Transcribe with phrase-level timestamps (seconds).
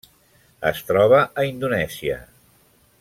[0.69, 2.17] Es troba a Indonèsia.